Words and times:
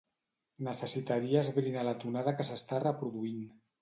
Necessitaria 0.67 1.43
esbrinar 1.47 1.85
la 1.89 1.95
tonada 2.05 2.35
que 2.41 2.49
s'està 2.51 2.81
reproduint. 2.89 3.45